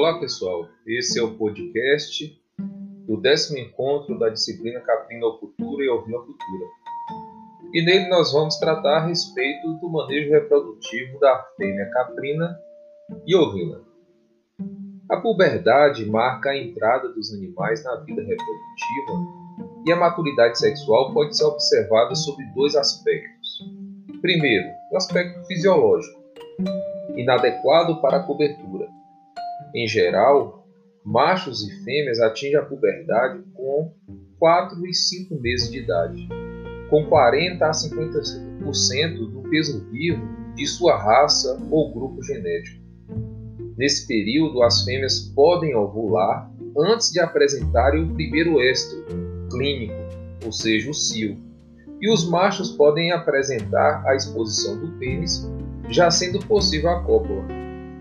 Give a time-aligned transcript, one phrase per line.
[0.00, 2.34] Olá pessoal, esse é o podcast
[3.06, 6.64] do décimo encontro da disciplina Caprinocultura e Ovinocultura.
[7.74, 12.58] E nele nós vamos tratar a respeito do manejo reprodutivo da fêmea caprina
[13.26, 13.82] e ovina.
[15.06, 19.12] A puberdade marca a entrada dos animais na vida reprodutiva
[19.86, 23.68] e a maturidade sexual pode ser observada sob dois aspectos.
[24.22, 26.18] Primeiro, o aspecto fisiológico,
[27.18, 28.88] inadequado para a cobertura.
[29.74, 30.66] Em geral,
[31.04, 33.92] machos e fêmeas atingem a puberdade com
[34.38, 36.28] 4 e 5 meses de idade,
[36.88, 42.80] com 40 a 50% do peso vivo de sua raça ou grupo genético.
[43.76, 49.04] Nesse período, as fêmeas podem ovular antes de apresentarem o primeiro estro
[49.50, 49.94] clínico,
[50.44, 51.38] ou seja, o cio,
[52.00, 55.48] e os machos podem apresentar a exposição do pênis,
[55.88, 57.44] já sendo possível a cópula,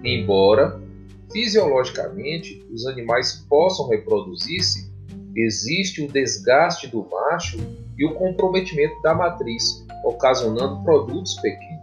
[0.03, 0.88] embora
[1.31, 4.89] fisiologicamente os animais possam reproduzir-se,
[5.35, 7.57] existe o desgaste do macho
[7.97, 11.79] e o comprometimento da matriz, ocasionando produtos pequenos.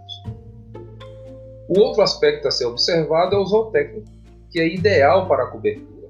[1.69, 4.07] O outro aspecto a ser observado é o zootécnico,
[4.51, 6.09] que é ideal para a cobertura.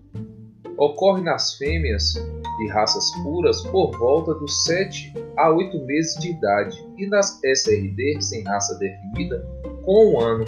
[0.76, 2.14] Ocorre nas fêmeas
[2.58, 8.20] de raças puras por volta dos 7 a 8 meses de idade e nas SRD
[8.20, 9.46] sem raça definida
[9.82, 10.44] com um ano.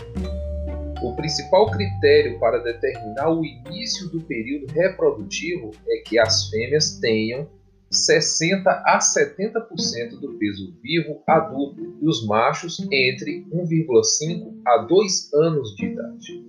[1.01, 7.49] O principal critério para determinar o início do período reprodutivo é que as fêmeas tenham
[7.91, 15.75] 60 a 70% do peso vivo adulto e os machos entre 1,5 a 2 anos
[15.77, 16.49] de idade.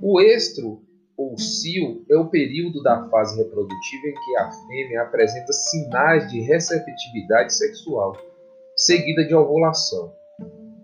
[0.00, 0.82] O estro
[1.16, 6.40] ou cio é o período da fase reprodutiva em que a fêmea apresenta sinais de
[6.40, 8.16] receptividade sexual,
[8.74, 10.17] seguida de ovulação.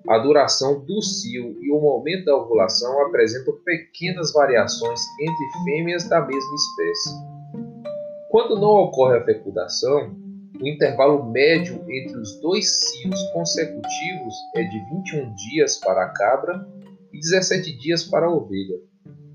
[0.06, 6.20] A duração do cio e o momento da ovulação apresentam pequenas variações entre fêmeas da
[6.20, 7.10] mesma espécie.
[8.30, 10.14] Quando não ocorre a fecundação,
[10.60, 16.68] o intervalo médio entre os dois cios consecutivos é de 21 dias para a cabra
[17.10, 18.76] e 17 dias para a ovelha.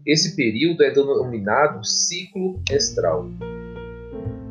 [0.06, 3.28] Esse período é denominado ciclo estral.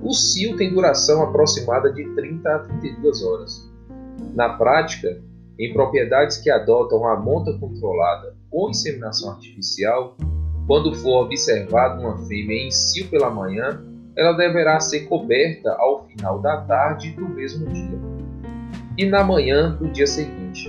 [0.03, 3.71] O cio tem duração aproximada de 30 a 32 horas.
[4.35, 5.23] Na prática,
[5.59, 10.17] em propriedades que adotam a monta controlada ou inseminação artificial,
[10.67, 13.83] quando for observada uma fêmea em cio pela manhã,
[14.17, 17.99] ela deverá ser coberta ao final da tarde do mesmo dia
[18.99, 20.69] e na manhã do dia seguinte.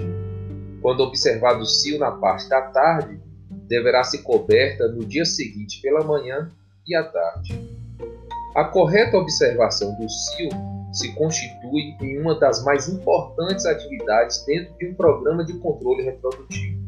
[0.81, 3.19] Quando observado o cio na parte da tarde,
[3.67, 6.49] deverá ser coberta no dia seguinte pela manhã
[6.88, 7.59] e à tarde.
[8.55, 10.49] A correta observação do cio
[10.91, 16.79] se constitui em uma das mais importantes atividades dentro de um programa de controle reprodutivo.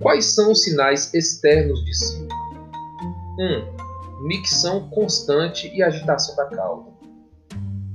[0.00, 2.28] Quais são os sinais externos de cio?
[3.38, 3.42] 1.
[3.42, 6.90] Um, micção constante e agitação da cauda.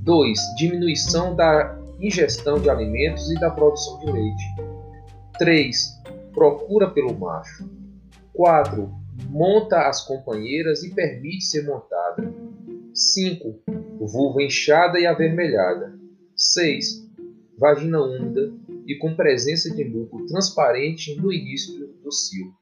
[0.02, 0.38] 2.
[0.56, 4.44] Diminuição da ingestão de alimentos e da produção de leite.
[5.38, 6.02] 3.
[6.32, 7.68] Procura pelo macho.
[8.32, 8.88] 4.
[9.28, 12.32] Monta as companheiras e permite ser montada.
[12.94, 15.98] 5 vulva inchada e avermelhada.
[16.36, 17.06] 6.
[17.58, 18.52] Vagina úmida
[18.86, 22.52] e com presença de muco transparente no início do cio,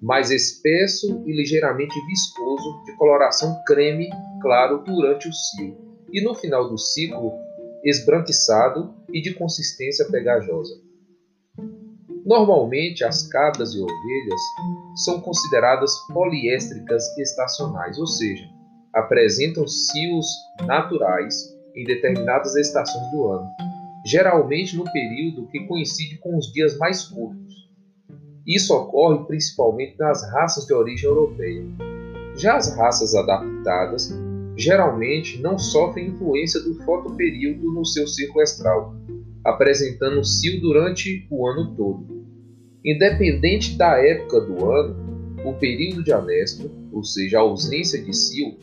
[0.00, 4.08] mais espesso e ligeiramente viscoso, de coloração creme
[4.40, 5.76] claro durante o cio,
[6.12, 7.32] e no final do ciclo
[7.84, 10.80] esbranquiçado e de consistência pegajosa.
[12.24, 14.40] Normalmente, as cabras e ovelhas
[15.04, 18.44] são consideradas poliéstricas estacionais, ou seja,
[18.96, 20.26] apresentam cios
[20.66, 23.46] naturais em determinadas estações do ano,
[24.06, 27.68] geralmente no período que coincide com os dias mais curtos.
[28.46, 31.62] Isso ocorre principalmente nas raças de origem europeia.
[32.38, 34.10] Já as raças adaptadas
[34.56, 38.94] geralmente não sofrem influência do fotoperíodo no seu ciclo estral,
[39.44, 42.24] apresentando cio durante o ano todo.
[42.82, 44.96] Independente da época do ano,
[45.44, 48.56] o período de anestro, ou seja, a ausência de cio,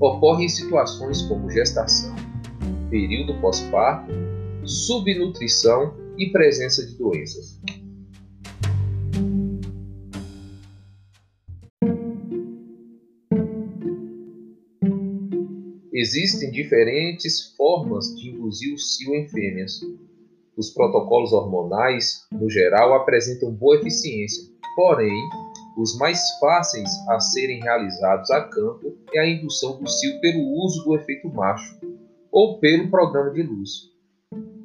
[0.00, 2.14] ocorre em situações como gestação,
[2.88, 4.10] período pós-parto,
[4.64, 7.60] subnutrição e presença de doenças.
[15.92, 19.80] Existem diferentes formas de induzir o cio em fêmeas.
[20.56, 25.28] Os protocolos hormonais, no geral, apresentam boa eficiência, porém,
[25.80, 30.84] os mais fáceis a serem realizados a campo é a indução do cio pelo uso
[30.84, 31.78] do efeito macho
[32.30, 33.90] ou pelo programa de luz.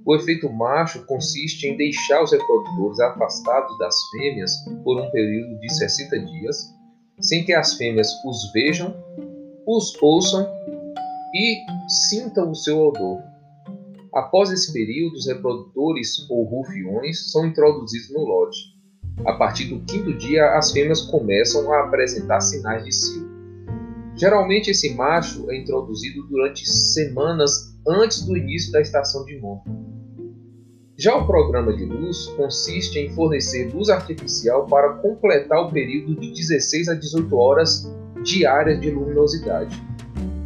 [0.06, 4.52] O efeito macho consiste em deixar os reprodutores afastados das fêmeas
[4.84, 6.74] por um período de 60 dias,
[7.22, 8.94] sem que as fêmeas os vejam,
[9.66, 10.48] os ouçam
[11.34, 11.66] e
[12.10, 13.24] sintam o seu odor.
[14.14, 18.75] Após esse período, os reprodutores ou rufiões são introduzidos no lote.
[19.24, 23.26] A partir do quinto dia, as fêmeas começam a apresentar sinais de cio.
[24.16, 29.70] Geralmente, esse macho é introduzido durante semanas antes do início da estação de monta.
[30.98, 36.32] Já o programa de luz consiste em fornecer luz artificial para completar o período de
[36.32, 37.92] 16 a 18 horas
[38.24, 39.84] diárias de luminosidade.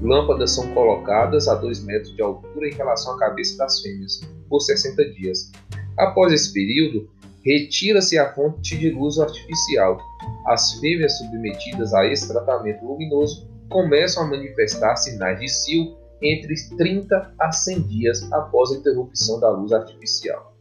[0.02, 4.60] Lâmpadas são colocadas a 2 metros de altura em relação à cabeça das fêmeas, por
[4.60, 5.52] 60 dias.
[5.96, 7.10] Após esse período,
[7.44, 9.98] retira-se a fonte de luz artificial.
[10.46, 17.34] As fêmeas submetidas a esse tratamento luminoso começam a manifestar sinais de cio entre 30
[17.40, 20.54] a 100 dias após a interrupção da luz artificial.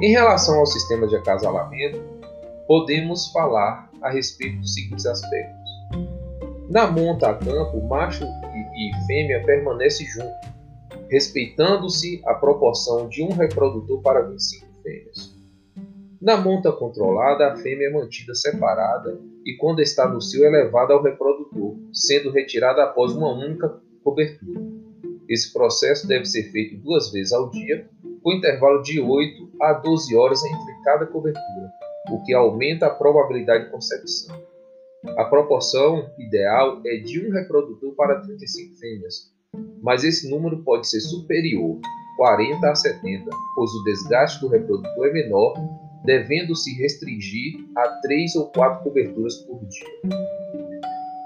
[0.00, 2.00] Em relação ao sistema de acasalamento,
[2.66, 5.70] podemos falar a respeito dos seguintes aspectos.
[6.70, 10.48] Na monta a campo, macho e fêmea permanecem juntos,
[11.10, 15.38] respeitando-se a proporção de um reprodutor para 25 fêmeas.
[16.20, 20.92] Na monta controlada, a fêmea é mantida separada e, quando está no cio, é levada
[20.92, 24.60] ao reprodutor, sendo retirada após uma única cobertura.
[25.28, 27.88] Esse processo deve ser feito duas vezes ao dia,
[28.22, 31.70] com intervalo de 8 a 12 horas entre cada cobertura,
[32.10, 34.36] o que aumenta a probabilidade de concepção.
[35.16, 39.32] A proporção ideal é de um reprodutor para 35 fêmeas,
[39.80, 41.80] mas esse número pode ser superior,
[42.20, 45.54] 40 a 70, pois o desgaste do reprodutor é menor,
[46.04, 49.86] devendo se restringir a 3 ou 4 coberturas por dia.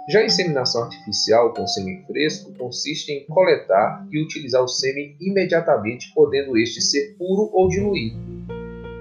[0.09, 6.13] Já a inseminação artificial com sêmen fresco consiste em coletar e utilizar o sêmen imediatamente,
[6.15, 8.17] podendo este ser puro ou diluído.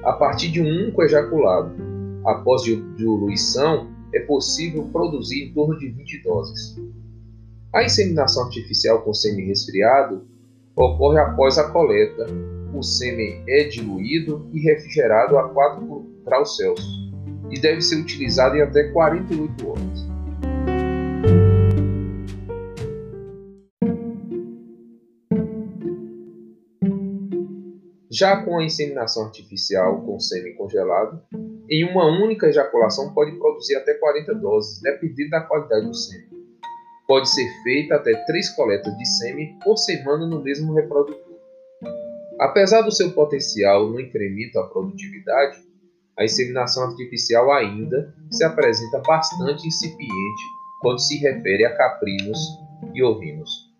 [0.04, 1.75] A partir de um único ejaculado,
[2.25, 6.75] após diluição, é possível produzir em torno de 20 doses.
[7.72, 10.32] A inseminação artificial com sêmen resfriado
[10.75, 12.25] ocorre após a coleta.
[12.74, 17.04] O sêmen é diluído e refrigerado a 4 graus Celsius
[17.52, 20.14] e deve ser utilizado em até 48 horas.
[28.10, 31.22] Já com a inseminação artificial com sêmen congelado,
[31.70, 36.32] em uma única ejaculação pode produzir até 40 doses, dependendo da qualidade do sêmen.
[37.07, 41.38] Pode ser feita até três coletas de sêmen por semana no mesmo reprodutor.
[42.39, 45.57] Apesar do seu potencial no incremento da produtividade,
[46.17, 50.44] a inseminação artificial ainda se apresenta bastante incipiente
[50.81, 52.39] quando se refere a caprinos
[52.94, 53.73] e ovinos.